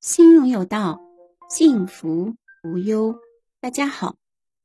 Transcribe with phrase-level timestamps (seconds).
[0.00, 1.00] 心荣有道，
[1.48, 3.16] 幸福无忧。
[3.60, 4.14] 大家好，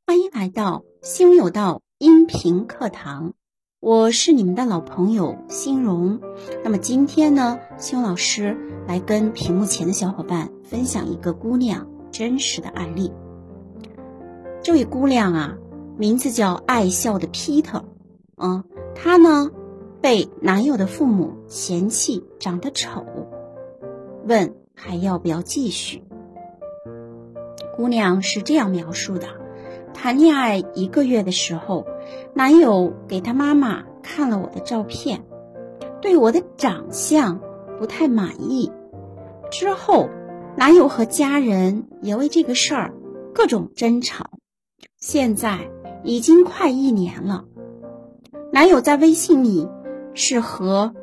[0.06, 3.33] 欢迎来到心荣有道音频课堂，
[3.79, 6.21] 我是你们的老朋友心荣。
[6.63, 8.55] 那么今天呢，心荣老师
[8.88, 13.11] 来跟屏幕前的小伙伴分享一个姑娘真实的案例。
[14.61, 15.57] 这位姑娘啊，
[15.97, 17.81] 名字叫爱笑的 Peter，
[18.38, 18.63] 嗯，
[18.93, 19.50] 她呢
[20.00, 23.04] 被男友的父母嫌弃长得丑，
[24.27, 24.62] 问。
[24.76, 26.04] 还要不要继续？
[27.76, 29.27] 姑娘是这样描述的：
[29.94, 31.88] 谈恋爱一个月的时候，
[32.34, 35.23] 男友给他妈妈看了我的照片，
[36.02, 37.40] 对我的长相
[37.80, 38.72] 不太满意。
[39.50, 40.09] 之后，
[40.55, 42.94] 男友和家人也为这个事儿
[43.34, 44.30] 各种争吵。
[44.98, 45.70] 现在
[46.03, 47.45] 已经快一年了，
[48.52, 49.67] 男友在微信里
[50.14, 50.94] 是和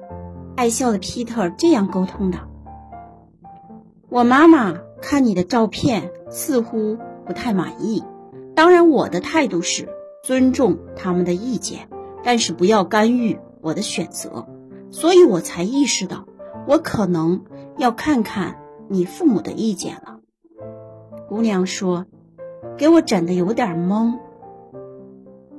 [0.57, 2.50] 爱笑的 Peter 这样沟通的。
[4.11, 8.03] 我妈妈看你的照片似乎不太满意，
[8.57, 9.89] 当然我的态度是
[10.25, 11.89] 尊重他们的意见，
[12.25, 14.49] 但是不要干预我的选择，
[14.91, 16.27] 所以我才意识到
[16.67, 17.45] 我可能
[17.79, 20.19] 要看看你父母的意见了。
[21.29, 22.07] 姑娘说
[22.77, 24.19] ：“给我整的有点懵。”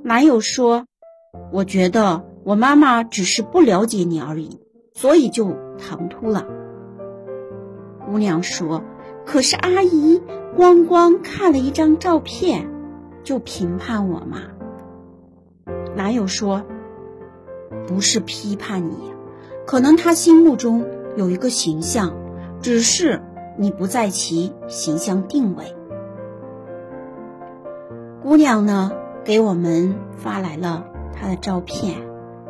[0.04, 0.86] 男友说
[1.54, 4.60] ：“我觉得我妈妈只是不了解你而已，
[4.94, 6.46] 所以就唐突了。”
[8.12, 8.84] 姑娘说
[9.26, 10.22] ：“可是阿姨
[10.54, 12.70] 光光看了一张照片，
[13.24, 14.42] 就评判我吗？”
[15.96, 16.64] 男友说
[17.88, 19.14] ：“不是批判你，
[19.66, 22.14] 可能他心目中有一个形象，
[22.62, 23.22] 只是
[23.58, 25.74] 你不在其形象定位。”
[28.22, 28.92] 姑娘呢，
[29.24, 31.96] 给我们发来了她的照片，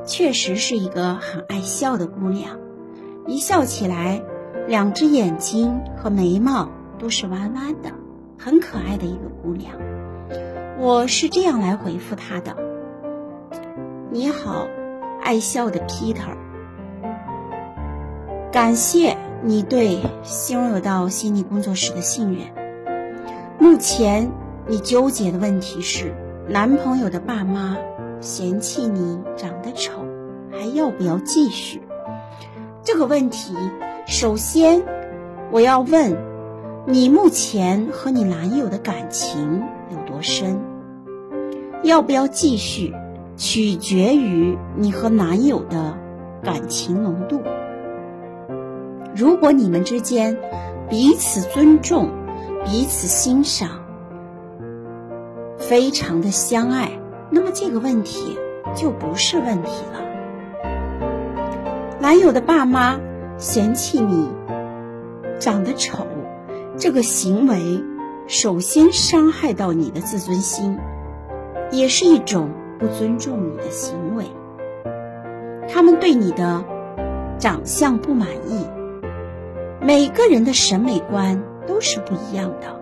[0.06, 2.58] 确实是一个很爱笑的姑娘，
[3.28, 4.24] 一笑起来。
[4.72, 7.92] 两只眼睛和眉毛都是弯弯的，
[8.40, 9.74] 很可爱的一个姑娘。
[10.80, 12.56] 我是这样来回复她的
[14.12, 14.68] ：“你好，
[15.22, 16.38] 爱笑的 Peter，
[18.54, 22.48] 感谢你对心有道心理工作室的信任。
[23.60, 24.32] 目前
[24.68, 26.16] 你纠结的问题是，
[26.48, 27.76] 男朋友的爸妈
[28.22, 29.92] 嫌弃你长得丑，
[30.50, 31.82] 还要不要继续？
[32.84, 33.54] 这个问题。”
[34.08, 34.84] 首先，
[35.52, 36.18] 我要问
[36.86, 40.60] 你目前和你男友的感情有多深？
[41.84, 42.94] 要不要继续，
[43.38, 45.98] 取决于你和男友的
[46.44, 47.42] 感情浓度。
[49.16, 50.38] 如果你们之间
[50.90, 52.10] 彼此尊重、
[52.66, 53.70] 彼此欣赏、
[55.58, 56.92] 非常的相爱，
[57.30, 58.38] 那么这个问题
[58.76, 60.02] 就不是问题了。
[62.00, 63.00] 男友的爸妈。
[63.42, 64.30] 嫌弃你
[65.40, 66.06] 长得丑，
[66.78, 67.84] 这个行为
[68.28, 70.78] 首先伤害到你的自尊心，
[71.72, 74.26] 也是一种不尊重你的行为。
[75.68, 76.64] 他们对你的
[77.40, 78.64] 长相不满意，
[79.82, 82.80] 每个人的审美观都是不一样的，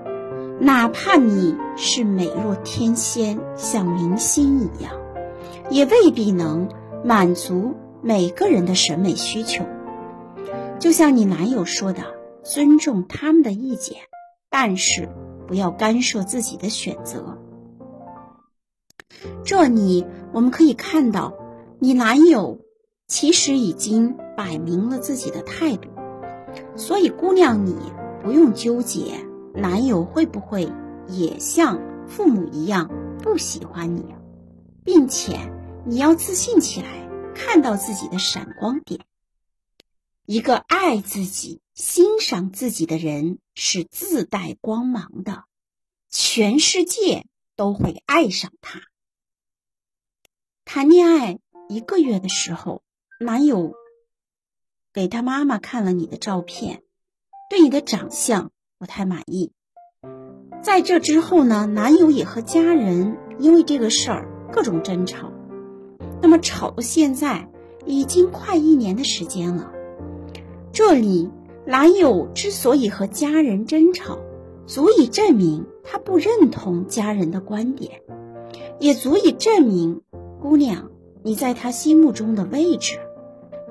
[0.60, 4.92] 哪怕你是美若天仙，像明星一样，
[5.70, 6.68] 也未必能
[7.06, 9.64] 满足每个人的审美需求。
[10.80, 12.04] 就像你男友说的，
[12.44, 13.98] 尊重他们的意见，
[14.50, 15.10] 但是
[15.46, 17.38] 不要干涉自己的选择。
[19.44, 21.34] 这里我们可以看到，
[21.80, 22.62] 你男友
[23.08, 25.90] 其实已经摆明了自己的态度，
[26.78, 27.76] 所以姑娘你
[28.24, 29.16] 不用纠结
[29.54, 30.72] 男友会不会
[31.08, 32.90] 也像父母一样
[33.22, 34.06] 不喜欢你，
[34.86, 35.38] 并且
[35.86, 39.02] 你要自信起来，看到自己的闪光点。
[40.32, 45.46] 一个爱自己、欣赏自己的人是自带光芒的，
[46.08, 47.26] 全世界
[47.56, 48.82] 都会爱上他。
[50.66, 52.84] 谈恋爱一个月的时候，
[53.20, 53.74] 男友
[54.94, 56.84] 给他妈妈看了你的照片，
[57.50, 59.52] 对你的长相不太满意。
[60.62, 65.32] 在这之后呢，男友也和家人因为这个事儿各种争吵，
[66.22, 67.50] 那么吵到现在
[67.88, 69.74] 已经快一年的时间了。
[70.72, 71.30] 这里，
[71.66, 74.20] 男友之所以和家人争吵，
[74.66, 78.02] 足以证明他不认同家人的观点，
[78.80, 80.02] 也足以证明
[80.40, 80.92] 姑娘
[81.24, 83.00] 你在他心目中的位置。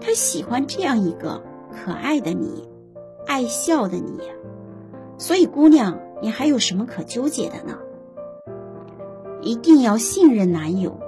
[0.00, 1.42] 他喜欢这样一个
[1.72, 2.68] 可爱的你，
[3.26, 4.20] 爱笑的你。
[5.16, 7.78] 所以，姑娘，你还有什么可纠结的呢？
[9.40, 11.00] 一定要信任男友，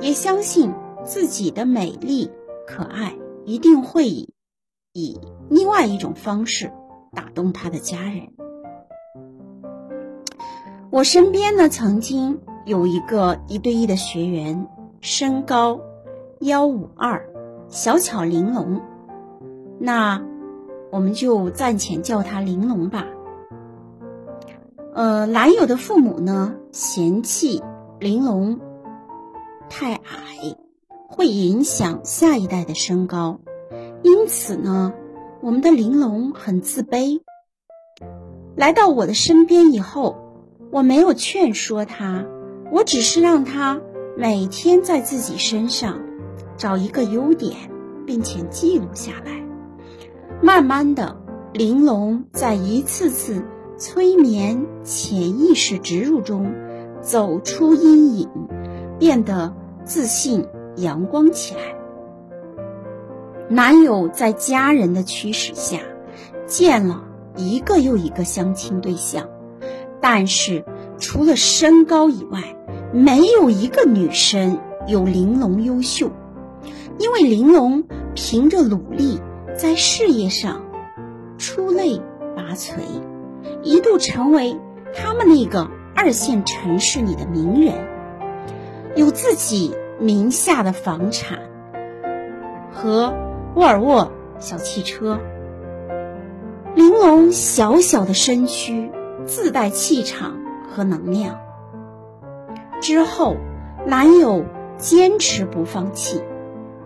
[0.00, 0.72] 也相信
[1.04, 2.30] 自己的美丽
[2.66, 4.35] 可爱一定会以。
[4.96, 5.20] 以
[5.50, 6.72] 另外一种方式
[7.12, 8.28] 打动他的家人。
[10.90, 14.66] 我身边呢，曾经有一个一对一的学员，
[15.02, 15.80] 身高
[16.40, 17.28] 幺五二，
[17.68, 18.80] 小巧玲珑，
[19.78, 20.24] 那
[20.90, 23.06] 我们就暂且叫他玲珑吧。
[24.94, 27.62] 呃，男友的父母呢，嫌弃
[28.00, 28.58] 玲珑
[29.68, 30.56] 太矮，
[31.06, 33.40] 会影响下一代的身高，
[34.06, 34.94] 因此呢，
[35.42, 37.22] 我们的玲珑很自卑。
[38.54, 40.22] 来到我的身边以后。
[40.72, 42.26] 我没有劝说他，
[42.72, 43.80] 我只是让他
[44.18, 46.00] 每天在自己身上
[46.56, 47.54] 找一个优点，
[48.04, 49.46] 并且记录下来。
[50.42, 51.16] 慢慢的，
[51.54, 53.44] 玲珑在一次次
[53.78, 56.52] 催眠、潜意识植入中
[57.00, 58.28] 走出阴影，
[58.98, 59.54] 变得
[59.84, 61.60] 自信、阳光起来。
[63.48, 65.78] 男友在家人的驱使下，
[66.46, 67.04] 见了
[67.36, 69.28] 一个又一个相亲对象。
[70.00, 70.64] 但是，
[70.98, 72.40] 除了身高以外，
[72.92, 76.10] 没有一个女生有玲珑优秀。
[76.98, 77.84] 因为玲珑
[78.14, 79.20] 凭着努力，
[79.56, 80.64] 在事业上
[81.38, 82.00] 出类
[82.34, 82.78] 拔萃，
[83.62, 84.56] 一度成为
[84.94, 87.74] 他们那个二线城市里的名人，
[88.96, 91.38] 有自己名下的房产
[92.72, 93.14] 和
[93.56, 95.18] 沃尔沃小汽车。
[96.74, 98.92] 玲珑小小的身躯。
[99.24, 100.38] 自带气场
[100.70, 101.40] 和能量。
[102.80, 103.34] 之后，
[103.84, 104.44] 男友
[104.78, 106.22] 坚持不放弃，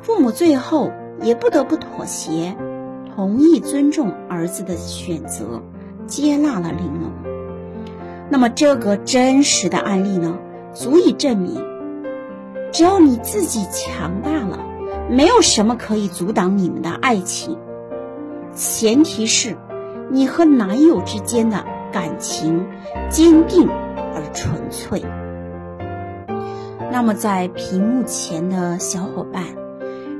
[0.00, 0.90] 父母最后
[1.20, 2.56] 也不得不妥协，
[3.14, 5.60] 同意尊重儿子的选择，
[6.06, 7.12] 接纳了玲珑。
[8.30, 10.38] 那么，这个真实的案例呢，
[10.72, 11.62] 足以证明，
[12.72, 14.60] 只要你自己强大了，
[15.10, 17.58] 没有什么可以阻挡你们的爱情。
[18.54, 19.56] 前提是，
[20.10, 21.64] 你和男友之间的。
[21.92, 22.68] 感情
[23.08, 25.02] 坚定而纯粹。
[26.92, 29.42] 那么，在屏幕前的小伙伴，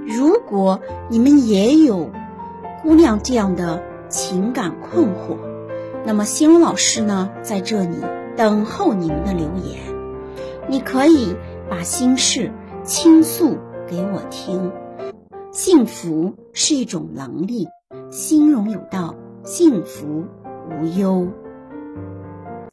[0.05, 2.11] 如果你们也有
[2.83, 5.37] 姑娘这样的情感困惑，
[6.05, 7.99] 那么心荣老师呢，在这里
[8.37, 9.79] 等候你们的留言。
[10.67, 11.37] 你可以
[11.69, 12.51] 把心事
[12.83, 13.59] 倾诉
[13.91, 14.71] 给我听。
[15.51, 17.67] 幸福是一种能力，
[18.09, 20.25] 心容有道，幸福
[20.71, 21.27] 无忧。